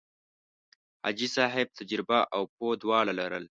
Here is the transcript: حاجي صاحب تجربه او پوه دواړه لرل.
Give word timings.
حاجي 1.03 1.27
صاحب 1.35 1.67
تجربه 1.79 2.19
او 2.35 2.43
پوه 2.55 2.71
دواړه 2.83 3.11
لرل. 3.19 3.45